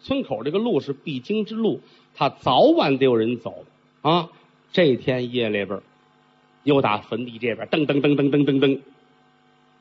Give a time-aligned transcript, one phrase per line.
[0.00, 1.80] 村口这个路是必经之路，
[2.14, 3.64] 他早晚得有人走。
[4.02, 4.28] 啊。
[4.70, 5.80] 这天夜里边，
[6.62, 8.80] 又打坟地这边噔噔噔噔噔噔噔，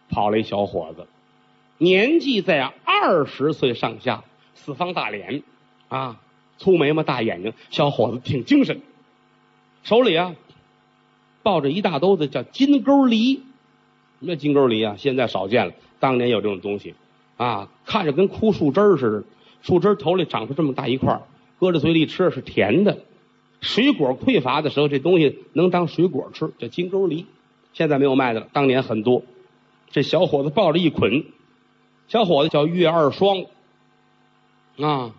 [0.09, 1.05] 跑了一小伙子，
[1.77, 4.23] 年纪在二十岁上下，
[4.55, 5.43] 四方大脸。
[5.89, 6.21] 啊，
[6.57, 8.79] 粗眉毛大眼睛，小伙子挺精神，
[9.83, 10.37] 手里啊
[11.43, 13.43] 抱着一大兜子叫金钩梨，
[14.19, 16.95] 那金钩梨啊现在少见了，当年有这种东西。
[17.35, 19.23] 啊，看着跟枯树枝似的。
[19.61, 21.21] 树枝头里长出这么大一块，
[21.59, 22.99] 搁在嘴里吃是甜的。
[23.59, 27.25] 水果匮乏的时候，这东西能当水果吃，叫金钩梨。
[27.73, 29.23] 现在没有卖的了，当年很多。
[29.89, 31.25] 这小伙子抱着一捆，
[32.07, 33.45] 小伙子叫岳二双，
[34.79, 35.13] 啊，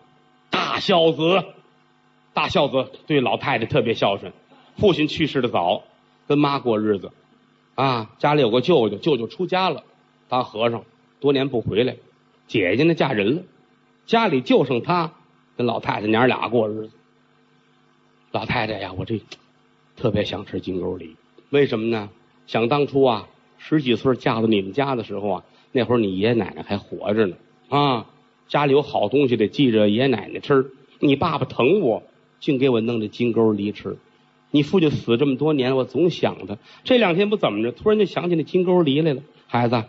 [0.51, 1.45] 大孝子，
[2.33, 4.33] 大孝子对老太太特别孝顺。
[4.77, 5.83] 父亲去世的早，
[6.27, 7.11] 跟妈过日子，
[7.75, 9.83] 啊，家里有个舅舅，舅舅出家了，
[10.29, 10.85] 当和尚，
[11.19, 11.97] 多年不回来。
[12.47, 13.43] 姐姐呢，嫁人了。
[14.09, 15.13] 家里就剩他
[15.57, 16.91] 跟老太太娘俩过日子。
[18.33, 19.21] 老太太呀，我这
[19.97, 21.15] 特别想吃金钩梨，
[21.51, 22.09] 为什么呢？
[22.47, 23.29] 想当初啊，
[23.59, 27.37] 十几岁嫁到你们家的时候啊，那会儿你爷爷奶奶还活着呢
[27.69, 28.07] 啊，
[28.49, 30.71] 家里有好东西得记着爷爷奶奶吃。
[31.01, 32.03] 你爸爸疼我，
[32.41, 33.99] 净给我弄这金钩梨吃。
[34.51, 36.57] 你父亲死这么多年，我总想他。
[36.83, 39.23] 这两天不怎么着，突然就想起那金钩梨来了。
[39.47, 39.85] 孩子，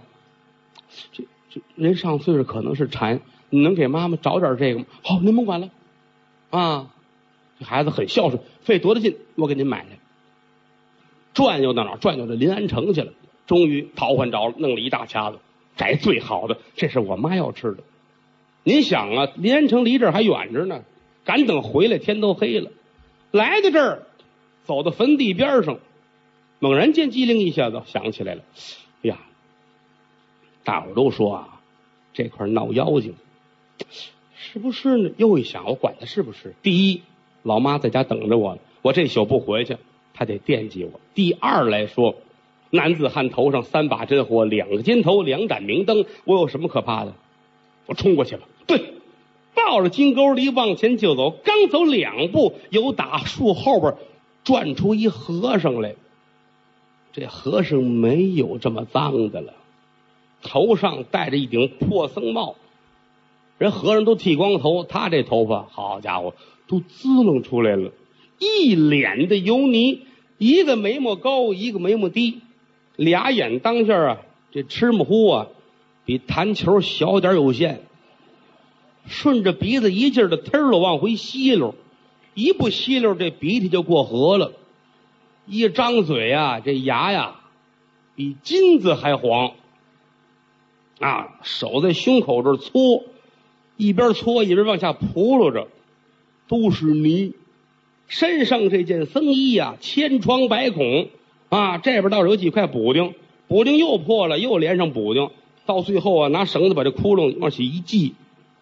[1.13, 1.23] 这
[1.75, 3.21] 人上岁数可能是馋。
[3.51, 4.85] 你能给妈妈找点这个吗？
[5.03, 5.69] 好，您甭管了，
[6.51, 6.91] 啊，
[7.57, 9.97] 这孩子很孝顺，费多大劲，我给您买来。
[11.33, 11.95] 转悠到哪？
[11.95, 13.11] 转悠到临安城去了。
[13.47, 15.39] 终于淘换着了，弄了一大掐子，
[15.75, 17.77] 摘最好的，这是我妈要吃的。
[18.63, 20.83] 您想啊，临安城离这儿还远着呢，
[21.23, 22.69] 赶等回来天都黑了。
[23.31, 24.03] 来到这儿，
[24.65, 25.79] 走到坟地边上，
[26.59, 28.43] 猛然间机灵一下子想起来了，
[29.01, 29.17] 哎呀，
[30.69, 31.61] 大伙都说啊，
[32.13, 33.15] 这块闹妖精。
[34.35, 35.09] 是不是呢？
[35.17, 36.53] 又一想，我管他是不是。
[36.61, 37.01] 第一，
[37.41, 39.77] 老妈在家等着我，我这宿不回去，
[40.13, 40.99] 她得惦记我。
[41.15, 42.17] 第二来说，
[42.69, 47.15] 男子汉头上三把真火，两个尖头，两盏明灯，我有什么可怕的？
[47.87, 48.43] 我冲过去了。
[48.67, 48.93] 对，
[49.55, 53.95] 抱着金钩梨往前就走，刚走两步，有打树后边
[54.43, 55.95] 转出一和尚来。
[57.11, 59.55] 这和尚没有这么脏的了，
[60.41, 62.55] 头上戴着一顶破僧帽。
[63.57, 66.33] 人和尚都剃光头，他这头发，好家伙，
[66.67, 67.91] 都滋楞出来了，
[68.39, 70.03] 一脸的油泥，
[70.37, 72.39] 一个眉毛高，一个眉毛低，
[72.95, 74.17] 俩眼当下啊，
[74.51, 75.47] 这芝麻糊啊，
[76.05, 77.81] 比弹球小点有限，
[79.07, 81.75] 顺着鼻子一劲儿的忒了往回吸溜，
[82.35, 84.53] 一不吸溜，这鼻涕就过河了，
[85.45, 87.41] 一张嘴啊，这牙呀，
[88.15, 89.51] 比金子还黄，
[90.99, 93.03] 啊，手在胸口这搓。
[93.77, 95.69] 一边搓一边往下扑噜着，
[96.49, 97.33] 都是泥。
[98.07, 101.07] 身上这件僧衣呀，千疮百孔
[101.47, 101.77] 啊！
[101.77, 103.13] 这边倒是有几块补丁，
[103.47, 105.29] 补丁又破了，又连上补丁。
[105.65, 108.15] 到最后啊，拿绳子把这窟窿往起一系，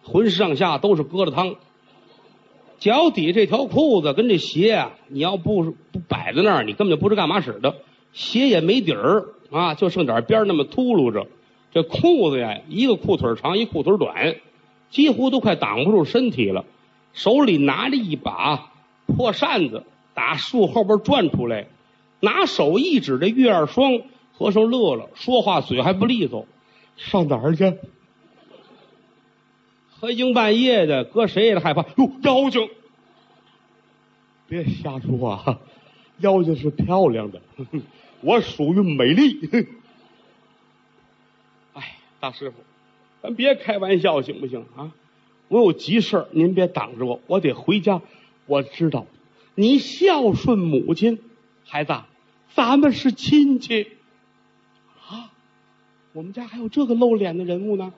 [0.04, 1.56] 浑身上下都是疙瘩汤。
[2.78, 7.74] 脚底这条裤子跟这鞋啊，你要不不摆在那儿，你根本就不知干嘛使的。
[8.12, 11.26] 鞋也没底儿啊，就剩点边那么秃噜着。
[11.72, 14.36] 这裤子呀，一个裤腿长，一裤腿短。
[14.90, 16.64] 几乎都快挡不住身体了，
[17.12, 18.72] 手里拿着一把
[19.04, 19.84] 破扇子，
[20.14, 21.66] 打树后边转出来，
[22.20, 24.00] 拿手一指这岳二双
[24.32, 26.46] 和尚乐了，说话嘴还不利索，
[26.96, 27.74] 上哪儿去？
[30.00, 31.82] 黑更半夜的，搁谁也害怕。
[31.96, 32.66] 哟，妖精！
[34.48, 35.58] 别瞎说啊，
[36.20, 37.42] 妖精是漂亮的，
[38.22, 39.68] 我属于美丽。
[42.20, 42.56] 大师傅。
[43.22, 44.92] 咱别开玩笑，行不行啊？
[45.48, 48.02] 我有急事您别挡着我，我得回家。
[48.46, 49.06] 我知道，
[49.54, 51.18] 你孝顺母亲，
[51.64, 51.94] 孩子，
[52.54, 53.92] 咱们是亲戚
[55.08, 55.32] 啊。
[56.12, 57.92] 我们家还有这个露脸的人物呢。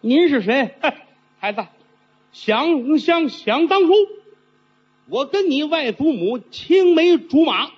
[0.00, 0.74] 您是谁，
[1.38, 1.64] 孩子？
[2.32, 3.92] 想想想当初，
[5.08, 7.70] 我跟你外祖母青梅竹马，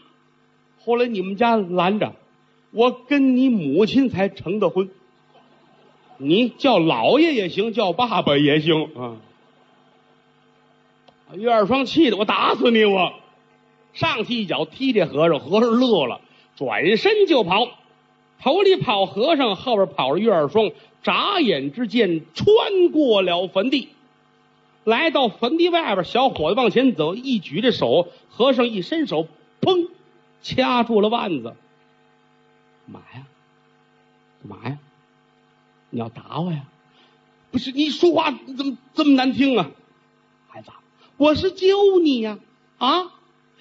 [0.84, 2.14] 后来你们家拦着，
[2.72, 4.90] 我跟你母亲才成的婚。
[6.18, 9.16] 你叫老爷也行，叫爸爸也行啊！
[11.34, 12.84] 岳二双气的我打死你！
[12.84, 13.12] 我
[13.92, 16.20] 上去一脚踢这和尚，和尚乐了，
[16.56, 17.68] 转身就跑。
[18.40, 20.70] 头里跑和尚，后边跑着岳二双。
[21.02, 23.88] 眨眼之间，穿过了坟地，
[24.84, 26.04] 来到坟地外边。
[26.04, 29.26] 小伙子往前走，一举着手，和尚一伸手，
[29.60, 29.88] 砰，
[30.42, 31.54] 掐住了腕子。
[32.92, 33.26] 干嘛呀？
[34.42, 34.78] 干嘛呀？
[35.90, 36.64] 你要打我呀？
[37.50, 39.70] 不是你说话怎么这么难听啊？
[40.48, 40.70] 孩子，
[41.16, 42.38] 我是救你呀！
[42.78, 43.04] 啊，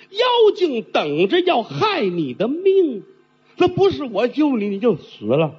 [0.10, 0.26] 妖
[0.56, 3.04] 精等着要害你的命，
[3.58, 5.56] 那不是我救你你就死了，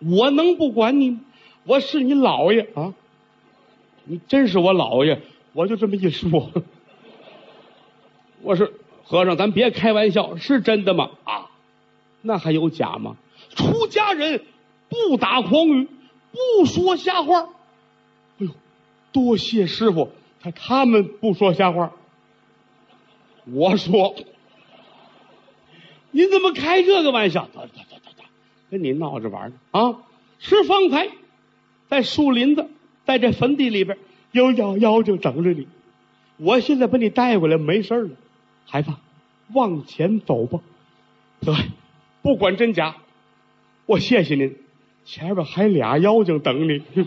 [0.00, 1.18] 我能不管你？
[1.64, 2.94] 我是你姥爷啊！
[4.04, 6.50] 你真是我姥爷，我就这么一说。
[8.42, 8.74] 我是
[9.04, 11.10] 和尚，咱别开玩笑，是真的吗？
[11.24, 11.43] 啊，
[12.26, 13.16] 那还有假吗？
[13.54, 14.42] 出家人
[14.88, 15.88] 不打诳语，
[16.32, 17.42] 不说瞎话。
[18.38, 18.48] 哎呦，
[19.12, 20.10] 多谢师傅，
[20.40, 21.92] 他他们不说瞎话。
[23.44, 24.16] 我说，
[26.10, 27.46] 您怎么开这个玩笑？
[27.54, 28.24] 得得得得得，
[28.70, 29.98] 跟你闹着玩呢啊！
[30.38, 31.10] 是方才
[31.88, 32.70] 在树林子，
[33.04, 33.98] 在这坟地里边
[34.32, 35.68] 有妖妖精等着你，
[36.38, 38.10] 我现在把你带过来，没事了。
[38.64, 38.90] 孩子，
[39.52, 40.60] 往前走吧。
[41.40, 41.54] 对，
[42.24, 42.96] 不管真假，
[43.84, 44.56] 我谢谢您。
[45.04, 46.82] 前边还俩妖精等你。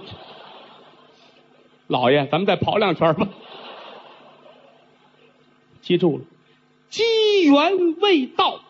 [1.87, 3.27] 老爷，咱们再跑两圈吧。
[5.81, 6.23] 记住了，
[6.89, 7.01] 机
[7.45, 8.61] 缘未到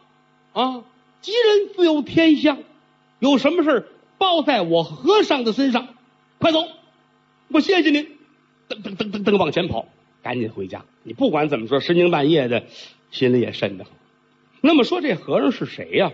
[0.54, 0.86] 啊！
[1.20, 2.60] 吉人自有天相，
[3.20, 5.90] 有什么事包在我和尚的身上。
[6.40, 6.66] 快走！
[7.50, 8.06] 我谢谢您。
[8.70, 9.86] 噔噔噔噔噔往前跑。
[10.24, 10.86] 赶紧回家！
[11.04, 12.68] 你不管怎么说，深更半夜的，
[13.12, 13.92] 心里也瘆得慌。
[14.62, 16.14] 那么说，这和尚是谁呀？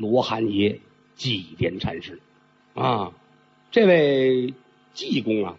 [0.00, 0.80] 罗汉爷
[1.14, 2.20] 济癫禅师
[2.72, 3.12] 啊！
[3.70, 4.54] 这位
[4.94, 5.56] 济公啊，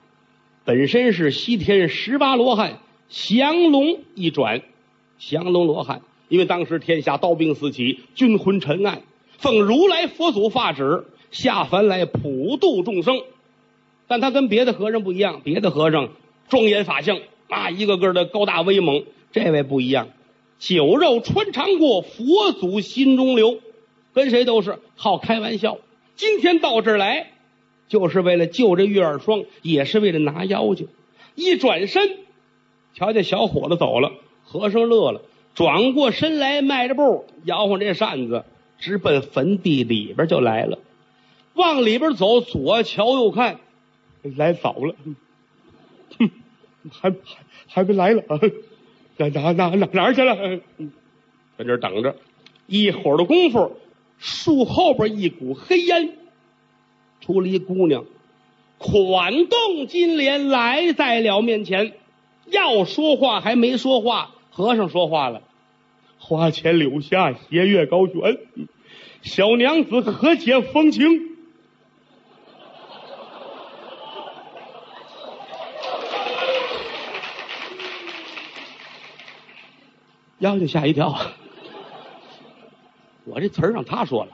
[0.65, 4.63] 本身是西天十八罗汉降龙一转，
[5.19, 6.01] 降龙罗汉。
[6.27, 9.03] 因为当时天下刀兵四起，军魂沉暗，
[9.37, 13.21] 奉如来佛祖法旨下凡来普度众生。
[14.07, 16.09] 但他跟别的和尚不一样，别的和尚
[16.49, 17.19] 庄严法相。
[17.47, 20.07] 啊，一个个的高大威猛，这位不一样，
[20.57, 23.59] 酒肉穿肠过，佛祖心中留，
[24.13, 25.77] 跟谁都是好开玩笑。
[26.15, 27.31] 今天到这儿来，
[27.87, 30.87] 就是为了救这玉儿霜，也是为了拿妖精。
[31.35, 32.17] 一转身，
[32.93, 34.11] 瞧见小伙子走了，
[34.43, 35.21] 和尚乐了，
[35.55, 38.43] 转过身来，迈着步，摇晃这扇子，
[38.79, 40.79] 直奔坟地里边就来了。
[41.53, 43.59] 往里边走，左瞧右看，
[44.21, 44.95] 来早了。
[46.19, 46.31] 哼
[46.91, 47.17] 还还
[47.67, 48.39] 还没来了啊？
[49.17, 50.59] 哪哪哪哪哪去了？
[51.57, 52.15] 在这等着。
[52.67, 53.77] 一会儿的功夫，
[54.21, 56.15] 树后边一股黑烟，
[57.19, 58.05] 出了一姑娘，
[58.77, 61.93] 款动金莲来在了面前。
[62.45, 65.41] 要说话还没说话，和尚说话了
[66.19, 68.37] ：“花前柳下，斜月高悬，
[69.23, 71.01] 小娘子可解风情？”
[80.39, 81.15] 妖精吓一跳，
[83.33, 84.31] 我这词儿让他说了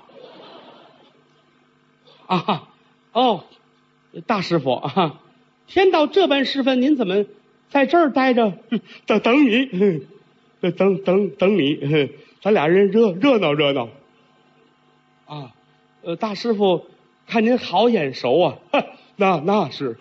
[2.25, 2.67] 啊！
[3.13, 3.44] 哦，
[4.25, 5.19] 大师傅啊，
[5.67, 7.25] 天到这般时分，您怎么
[7.69, 8.53] 在这儿待着？
[9.05, 10.01] 等等你，
[10.71, 12.09] 等等等你，
[12.41, 13.89] 咱俩人热热闹热闹
[15.27, 15.53] 啊！
[16.03, 16.85] 呃，大师傅，
[17.27, 18.57] 看您好眼熟啊！
[19.15, 19.95] 那那是，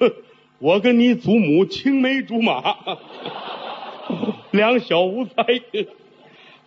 [0.59, 2.77] 我跟你祖母青梅竹马。
[4.53, 5.35] 两小无猜，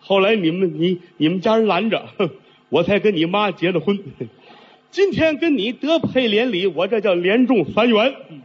[0.00, 2.08] 后来你们你你们家人拦着，
[2.68, 3.98] 我才跟你妈结的婚。
[4.90, 8.16] 今天跟你得配连理，我这叫连中三元。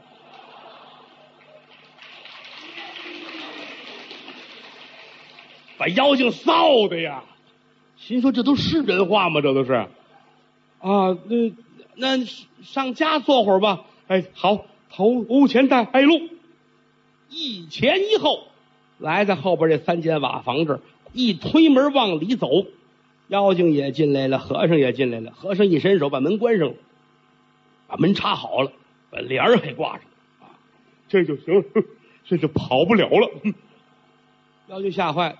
[5.77, 7.23] 把妖精臊的呀！
[7.97, 9.41] 心说这都是人话吗？
[9.41, 9.89] 这都是啊，
[11.25, 11.51] 那
[11.95, 12.25] 那
[12.63, 13.85] 上家坐会儿吧。
[14.07, 16.29] 哎，好，头屋前带带路，
[17.29, 18.47] 一前一后。
[18.97, 20.79] 来在后边这三间瓦房这儿，
[21.15, 22.65] 一推门往里走，
[23.29, 25.31] 妖精也进来了，和尚也进来了。
[25.31, 26.75] 和尚一伸手把门关上了，
[27.87, 28.71] 把门插好了，
[29.09, 30.01] 把帘儿给挂上，
[30.41, 30.51] 啊，
[31.07, 31.63] 这就行了，
[32.27, 33.31] 这就跑不了了。
[34.67, 35.37] 妖精吓坏了，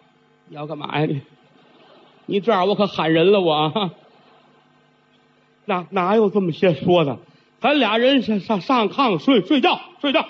[0.48, 1.22] 你要干嘛呀你？
[2.26, 3.92] 你这样我可喊人了我。
[5.66, 7.20] 哪哪有这么些说的？
[7.60, 10.26] 咱俩人上上上炕睡睡觉睡觉，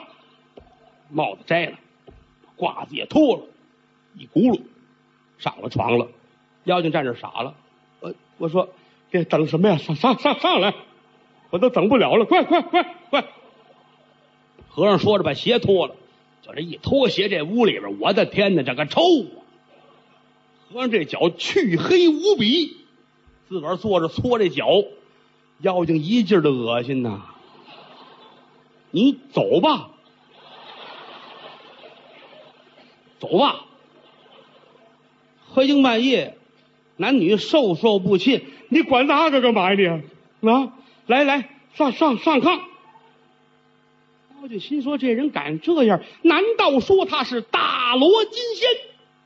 [1.12, 1.78] 帽子摘了。
[2.58, 3.44] 褂子也脱了，
[4.18, 4.62] 一轱辘
[5.38, 6.08] 上了床了。
[6.64, 7.56] 妖精站这傻了。
[8.00, 8.70] 我我说
[9.12, 9.78] 这等什么呀？
[9.78, 10.74] 上上上上来！
[11.52, 13.26] 我都等不了了，快快快快！
[14.68, 15.96] 和尚说着把鞋脱了，
[16.42, 19.40] 就这一脱鞋，这屋里边，我的天哪，这个臭啊！
[20.74, 22.76] 和尚这脚黢黑无比，
[23.48, 24.66] 自个儿坐着搓这脚，
[25.62, 27.22] 妖精一劲的恶心呐！
[28.92, 29.92] 你走吧。
[33.20, 33.66] 走吧，
[35.56, 36.36] 黑更半夜，
[36.98, 40.02] 男女授受不亲，你管那个干嘛呀
[40.42, 40.50] 你？
[40.50, 40.74] 啊，
[41.08, 42.60] 来来，上上上炕，
[44.42, 48.68] 妖精心说：“这人敢这样，难道说他是大罗金仙？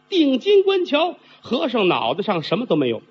[0.07, 3.01] 定金官桥和尚脑袋上什么都没有，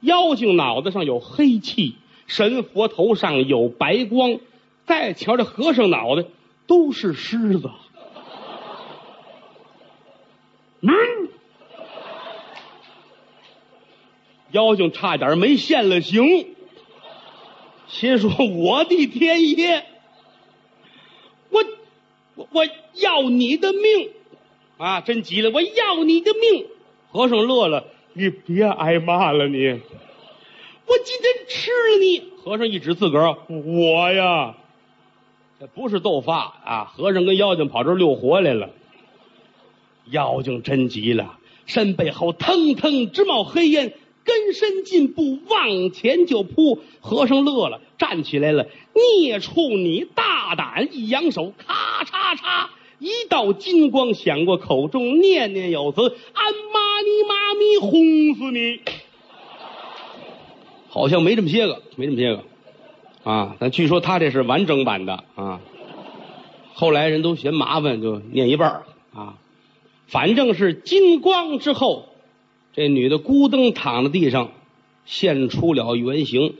[0.00, 1.94] 妖精脑袋上有黑气，
[2.26, 4.40] 神佛头上有白光。
[4.84, 6.24] 再瞧这和尚脑袋，
[6.66, 7.70] 都是虱子。
[10.82, 10.90] 嗯，
[14.54, 16.54] 妖精差点没现了形，
[17.88, 19.84] 心说：我的天爷！”
[21.50, 21.64] 我
[22.36, 24.10] 我我要你的命
[24.78, 25.00] 啊！
[25.00, 26.66] 真急了，我要你的命！
[27.10, 32.22] 和尚乐了，你别挨骂了你，我今天吃了你！
[32.44, 34.54] 和尚一指自个儿，我呀，
[35.58, 36.84] 这不是斗法啊！
[36.84, 38.70] 和尚跟妖精跑这儿溜活来了，
[40.10, 43.94] 妖精真急了，身背后腾腾直冒黑烟。
[44.24, 46.80] 跟身进步，往前就扑。
[47.00, 48.66] 和尚乐了，站起来了。
[49.20, 50.88] 孽畜，你大胆！
[50.90, 56.00] 一扬手，咔嚓嚓，一道金光响过口中，念念有词
[56.32, 58.80] ：“俺妈你妈咪，轰死你！”
[60.88, 62.44] 好像没这么些个，没这么些个
[63.30, 63.56] 啊。
[63.58, 65.60] 但据说他这是完整版的啊。
[66.72, 69.34] 后来人都嫌麻烦，就念一半啊。
[70.06, 72.08] 反正是金光之后。
[72.74, 74.50] 这女的咕噔躺在地上，
[75.04, 76.54] 现出了原形。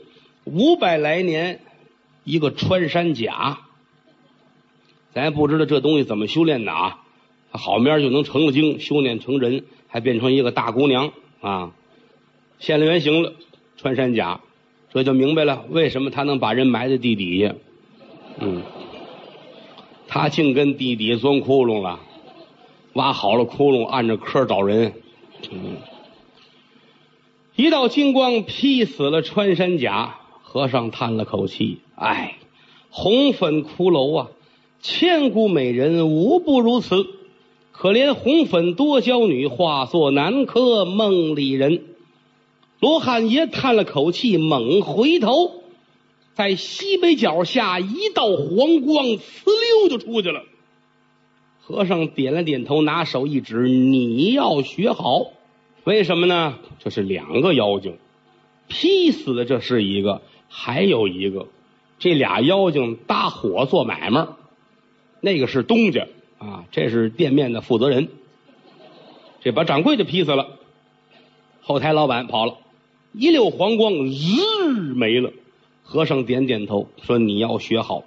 [0.45, 1.59] 五百来年，
[2.23, 3.59] 一个穿山甲，
[5.13, 7.01] 咱也不知道这东西怎么修炼的啊。
[7.51, 11.73] 好面就能成了精，修炼成人，还变成一个大姑娘啊，
[12.59, 13.33] 现了原形了。
[13.77, 14.39] 穿山甲，
[14.93, 17.55] 这就明白了为什么他能把人埋在地底下。
[18.39, 18.61] 嗯，
[20.07, 21.99] 他净跟地底下钻窟窿了，
[22.93, 24.93] 挖好了窟窿，按着坑找人。
[25.51, 25.75] 嗯。
[27.57, 32.35] 一道金光劈死了穿山甲，和尚叹了口气：“唉，
[32.89, 34.27] 红粉骷髅啊，
[34.81, 37.07] 千古美人无不如此。
[37.71, 41.83] 可怜红粉多娇女，化作南柯梦里人。”
[42.81, 45.63] 罗汉爷叹了口气，猛回头，
[46.33, 49.19] 在西北角下一道黄光，呲
[49.79, 50.43] 溜就出去了。
[51.61, 55.31] 和尚点了点头，拿手一指：“你要学好。”
[55.85, 56.55] 为什么呢？
[56.79, 57.97] 这是两个妖精，
[58.67, 61.47] 劈死的这是一个，还有一个，
[61.99, 64.27] 这俩妖精搭伙做买卖，
[65.21, 66.07] 那个是东家。
[66.39, 68.09] 啊，这是店面的负责人，
[69.41, 70.57] 这把掌柜的劈死了，
[71.61, 72.57] 后台老板跑了，
[73.13, 75.31] 一溜黄光日没了。
[75.83, 78.03] 和尚点点头说：“你要学好。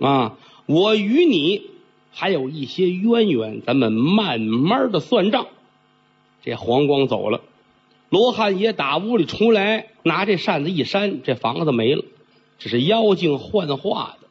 [0.00, 1.62] 啊，我与你
[2.10, 5.46] 还有一些渊源，咱们慢慢的算账。”
[6.44, 7.40] 这黄光走了，
[8.10, 12.04] 罗汉爷打屋里出来，拿这扇子一扇，这房子没了。
[12.58, 14.28] 这是妖精幻化的。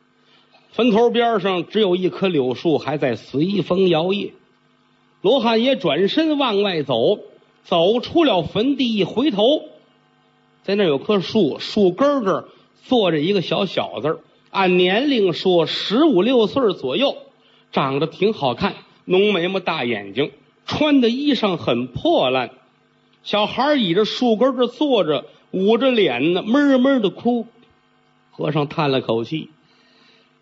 [0.74, 4.32] 坟头边上只有一棵柳树还在随风摇曳。
[5.22, 7.18] 罗汉爷转身往外走，
[7.64, 9.42] 走出了坟地，一回头，
[10.62, 12.48] 在那有棵树，树根这
[12.84, 14.20] 坐着一个小小子，
[14.52, 17.18] 按年龄说十五六岁左右，
[17.72, 20.32] 长得挺好看，浓眉毛，大眼睛。
[20.66, 22.52] 穿的衣裳很破烂，
[23.24, 27.48] 小孩倚着树根这坐着，捂着脸呢，闷闷的哭。
[28.32, 29.50] 和尚叹了口气：“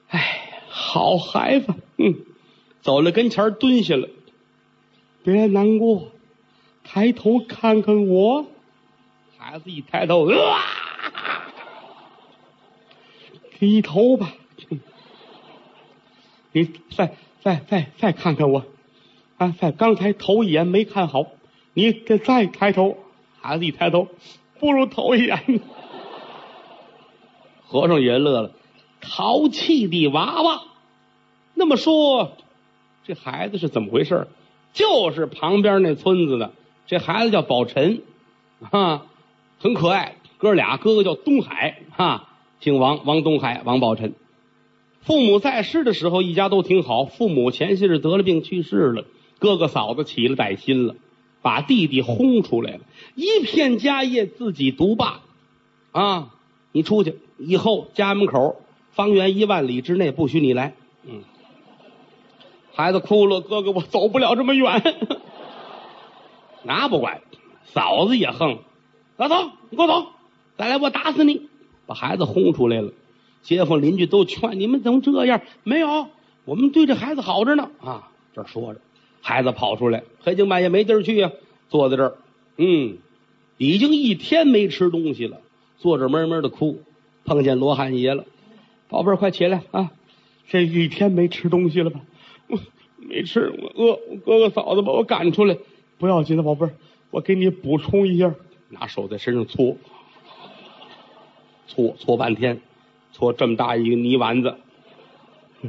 [0.10, 2.16] 哎，好孩子，嗯。”
[2.82, 4.10] 走了跟前蹲下了，
[5.24, 6.12] 别难过，
[6.84, 8.48] 抬头看看我。
[9.38, 10.62] 孩子一抬头，啊！
[13.60, 14.34] 低头吧，
[16.54, 18.66] 你再再再再看看我。
[19.42, 19.56] 啊！
[19.60, 21.26] 在刚才头一眼没看好，
[21.74, 22.96] 你这再抬头，
[23.40, 24.08] 孩子一抬头，
[24.60, 25.60] 不如头一眼。
[27.66, 28.52] 和尚也乐了，
[29.00, 30.62] 淘气的娃娃。
[31.56, 32.34] 那么说，
[33.04, 34.28] 这孩子是怎么回事？
[34.74, 36.52] 就是旁边那村子的，
[36.86, 38.04] 这孩子叫宝晨，
[38.70, 39.08] 啊，
[39.58, 40.18] 很可爱。
[40.38, 42.30] 哥俩，哥哥叫东海，哈，
[42.60, 44.14] 姓王，王东海，王宝晨。
[45.00, 47.06] 父母在世的时候，一家都挺好。
[47.06, 49.06] 父母前些日得了病去世了。
[49.42, 50.96] 哥哥嫂子起了歹心了，
[51.42, 52.82] 把弟弟轰出来了，
[53.16, 55.22] 一片家业自己独霸，
[55.92, 56.30] 啊！
[56.72, 60.76] 你出去以后，家门口方圆一万里之内不许你来。
[61.04, 61.24] 嗯，
[62.72, 64.96] 孩子哭了，哥哥我走不了这么远。
[66.62, 67.22] 那不管，
[67.66, 68.60] 嫂子也横，
[69.18, 70.06] 老走，你给我走，
[70.56, 71.50] 再来我打死你！
[71.88, 72.94] 把孩子轰出来了，
[73.42, 75.42] 街坊邻居都劝你们怎么这样？
[75.64, 76.10] 没有，
[76.46, 77.72] 我们对这孩子好着呢。
[77.82, 78.82] 啊，这说着。
[79.22, 81.32] 孩子跑出来，黑更半夜没地儿去呀，
[81.70, 82.18] 坐在这儿，
[82.58, 82.98] 嗯，
[83.58, 85.40] 已经一天没吃东西了，
[85.78, 86.82] 坐着闷闷的哭。
[87.24, 88.26] 碰见罗汉爷了，
[88.90, 89.92] 宝贝儿快起来啊！
[90.50, 92.02] 这一天没吃东西了吧？
[92.48, 92.60] 我
[92.98, 94.00] 没吃，我饿。
[94.10, 95.56] 我哥哥嫂子把我赶出来，
[96.00, 96.74] 不要紧的，宝贝儿，
[97.12, 98.34] 我给你补充一下。
[98.70, 99.78] 拿手在身上搓，
[101.68, 102.60] 搓搓半天，
[103.12, 104.56] 搓这么大一个泥丸子。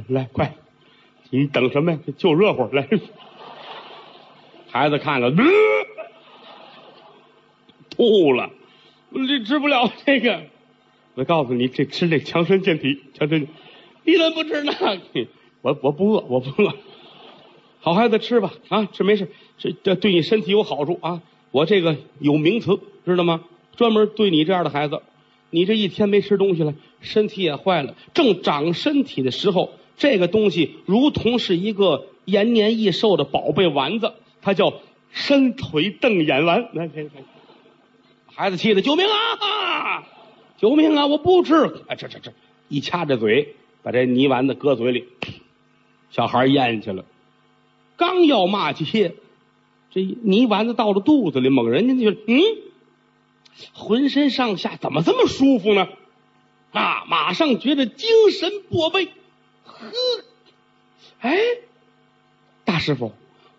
[0.07, 0.55] 来，快，
[1.29, 1.99] 你等什么呀？
[2.17, 2.89] 就热乎来。
[4.73, 5.31] 孩子看了，
[7.91, 8.49] 吐了，
[9.13, 10.45] 这吃不了这个。
[11.13, 13.47] 我告诉你，这吃这强身健体，强身。
[14.03, 14.73] 你怎么不吃呢？
[15.61, 16.73] 我我不饿，我不饿。
[17.81, 21.21] 好孩子，吃吧啊，吃没事，这这对你身体有好处啊。
[21.51, 23.43] 我这个有名词，知道吗？
[23.75, 25.03] 专门对你这样的孩子，
[25.51, 27.93] 你这一天没吃东西了，身体也坏了。
[28.15, 34.81] 正长身体的时候，这个东西如同是一个延年益寿的宝贝丸子，他叫
[35.11, 36.69] 伸腿瞪眼丸。
[36.73, 37.09] 来，来，来，
[38.35, 40.07] 孩子气的救命啊！
[40.57, 41.07] 救命啊！
[41.07, 41.55] 我不吃，
[41.87, 42.33] 哎，这这这，
[42.67, 45.07] 一掐着嘴，把这泥丸子搁嘴里，
[46.11, 47.05] 小孩咽去了。
[47.97, 49.15] 刚要骂街。
[49.91, 52.41] 这泥丸子到了肚子里，猛人家就嗯，
[53.73, 55.87] 浑身上下怎么这么舒服呢？
[56.71, 59.09] 啊，马上觉得精神过倍。
[59.63, 59.91] 呵，
[61.19, 61.37] 哎，
[62.65, 63.11] 大师傅，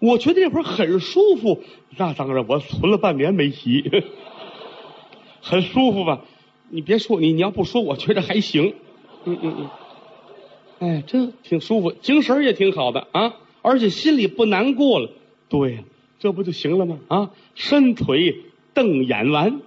[0.07, 1.63] 我觉得这会儿很舒服。
[1.97, 3.91] 那当然，我存了半年没洗，
[5.41, 6.23] 很舒服吧？
[6.71, 8.75] 你别说，你你要不说，我觉得还行。
[9.25, 9.71] 嗯嗯嗯，
[10.81, 15.11] 哎，这挺舒服，精神也挺好的啊，而且心里不难过了。
[15.49, 15.85] 对。
[16.21, 17.01] 这不就行了吗？
[17.09, 18.37] 啊，伸腿
[18.73, 19.61] 瞪眼丸，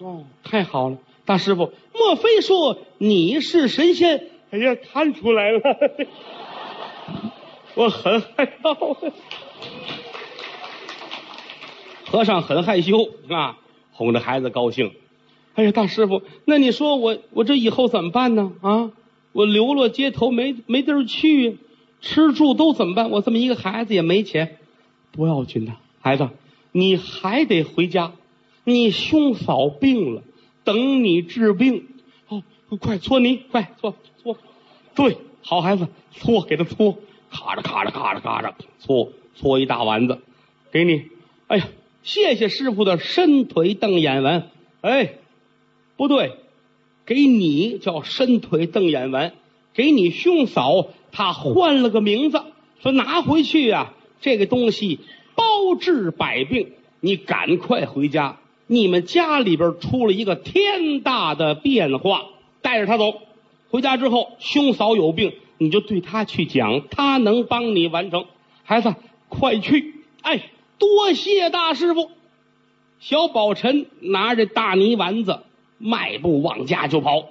[0.00, 0.98] 哦，太好了！
[1.24, 4.26] 大师傅，莫非说你是神仙？
[4.50, 5.60] 哎呀，看出来了，
[7.76, 8.70] 我很害怕。
[12.06, 13.58] 和尚很害羞啊，
[13.92, 14.92] 哄着孩子高兴。
[15.54, 18.52] 哎呀，大师傅，那你说我我这以后怎么办呢？
[18.60, 18.90] 啊，
[19.32, 21.58] 我流落街头，没没地儿去，
[22.00, 23.10] 吃住都怎么办？
[23.10, 24.58] 我这么一个孩子也没钱，
[25.10, 25.72] 不要紧的。
[26.00, 26.28] 孩子，
[26.72, 28.12] 你还得回家。
[28.64, 30.22] 你兄嫂病了，
[30.64, 31.86] 等你治病。
[32.28, 32.42] 哦，
[32.78, 34.36] 快搓泥，快搓搓。
[34.94, 36.98] 对，好孩子，搓给他搓，
[37.30, 40.18] 咔着咔着咔着咔着搓搓一大丸子，
[40.70, 41.04] 给你。
[41.46, 41.68] 哎呀，
[42.02, 44.50] 谢谢师傅的伸腿瞪眼丸。
[44.80, 45.14] 哎，
[45.96, 46.32] 不对，
[47.06, 49.32] 给你叫伸腿瞪眼丸，
[49.74, 52.40] 给你兄嫂他换了个名字，
[52.82, 55.00] 说拿回去呀，这个东西。
[55.34, 58.36] 包治百病，你赶快回家。
[58.66, 62.26] 你们家里边出了一个天大的变化，
[62.60, 63.14] 带着他走。
[63.70, 68.26] 回家之后，兄嫂有病，你就对他去讲，他能帮你完成。
[68.62, 68.94] 孩子，
[69.32, 69.94] 快去！
[70.22, 72.10] 哎，多谢大师傅。
[73.00, 75.40] 小宝臣拿着大泥丸子，
[75.78, 77.28] 迈步往家就跑。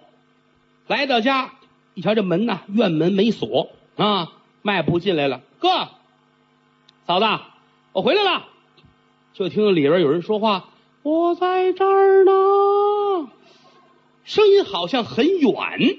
[0.87, 1.53] 来到家，
[1.93, 5.41] 一瞧这门呐，院门没锁啊，迈步进来了。
[5.59, 5.89] 哥，
[7.07, 7.25] 嫂子。
[7.93, 8.47] 我回来了，
[9.33, 10.69] 就听到里边有人说话
[11.03, 13.29] ：“我在这儿呢。”
[14.23, 15.97] 声音好像很远，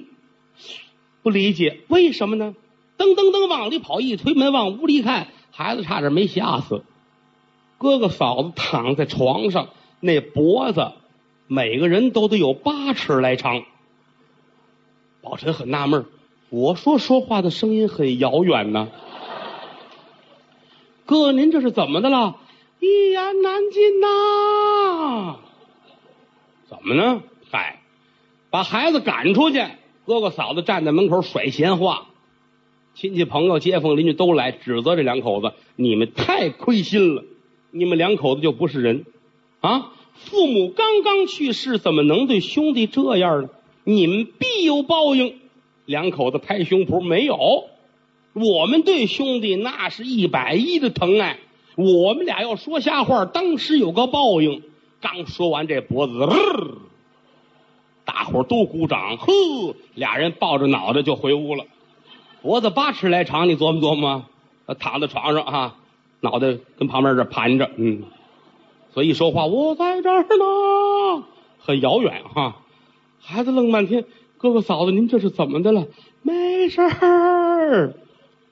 [1.23, 2.55] 不理解为什么呢？
[2.97, 6.83] 噔噔噔往里跑，一推门往屋里一看，孩子差点没吓死。
[7.79, 9.69] 哥哥嫂子躺在床上，
[10.01, 10.93] 那脖子
[11.47, 13.63] 每个人都得有八尺来长。
[15.21, 16.07] 宝臣很纳闷
[16.49, 18.89] 我说说话的声音很遥远呢。
[21.07, 22.37] 哥，您这是怎么的了？
[22.81, 25.37] 一言难尽呐！
[26.69, 27.23] 怎么呢？
[27.51, 27.81] 嗨，
[28.51, 29.65] 把孩子赶出去，
[30.07, 32.07] 哥哥嫂子站在门口甩闲话，
[32.95, 37.25] 亲戚朋友、街坊邻居都来指责这两口子，你们太亏心了，
[37.71, 39.07] 你们两口子就不是人
[39.61, 39.93] 啊！
[40.15, 43.49] 父母刚刚去世，怎么能对兄弟这样呢？
[43.85, 45.37] 你们必有报应。
[45.87, 47.37] 两口子拍胸脯，没有。
[48.35, 51.39] 我们对兄弟那是一百一的疼爱，
[51.77, 54.63] 我们俩要说瞎话，当时有个报应。
[55.01, 56.13] 刚说完，这脖子，
[58.05, 59.33] 大伙都鼓掌，呵，
[59.95, 61.65] 俩人抱着脑袋就回屋了。
[62.43, 64.25] 脖子八尺来长，你琢磨琢磨，
[64.81, 65.77] 躺在床上啊，
[66.21, 68.03] 脑袋跟旁边这盘着，嗯，
[68.93, 71.25] 所以一说话，我在这儿呢，
[71.61, 72.57] 很遥远哈。
[73.21, 74.05] 孩子愣半天，
[74.39, 75.87] 哥哥嫂子，您这是怎么的了？
[76.23, 77.95] 没事儿。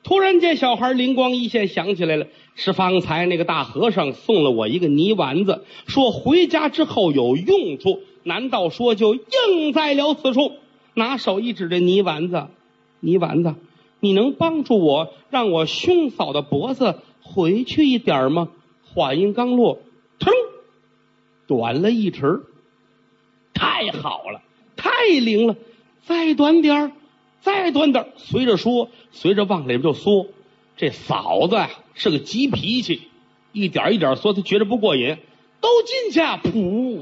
[0.05, 8.01] 突然间，小孩灵光一现，想起来了，是方才那个大和尚送了我一个泥丸子，说回家之后有用处。
[8.23, 10.53] 难道说就应在了此处？
[10.95, 12.47] 拿手一指这泥丸子，
[13.01, 13.57] 泥丸子，
[14.01, 18.49] 你能帮助我，让我兄嫂的脖子回去一点吗？
[18.93, 19.79] 话音刚落，
[20.19, 20.33] 腾，
[21.47, 22.43] 短了一尺，
[23.55, 24.43] 太好了，
[24.77, 25.57] 太灵了，
[26.03, 26.93] 再短点儿。
[27.43, 30.27] 再短点儿，随着说，随着往里边就缩。
[30.77, 33.09] 这嫂子呀是个急脾气，
[33.53, 35.17] 一点一点缩，他觉着不过瘾，
[35.63, 36.99] 都进去，噗！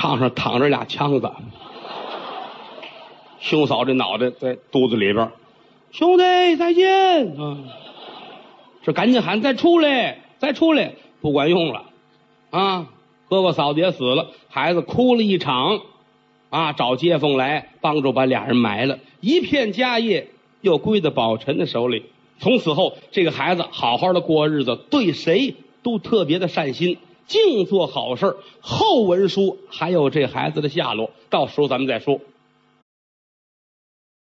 [0.00, 1.30] 炕上躺着俩枪子，
[3.38, 5.30] 兄嫂这脑袋在肚子里边，
[5.92, 7.58] 兄弟再见啊！
[8.82, 11.82] 这赶紧喊再出来，再出来，不管用了
[12.48, 12.86] 啊！
[13.28, 15.82] 哥哥嫂子也死了，孩子哭了一场
[16.48, 16.72] 啊！
[16.72, 20.28] 找街坊来帮助把俩人埋了，一片家业
[20.62, 22.06] 又归到宝臣的手里。
[22.38, 26.96] 从此后，这个孩子好好的过日子，对谁都特别的善心，
[27.30, 32.18] 净做好事儿后文书还有这孩子的下落，到时候咱们再说。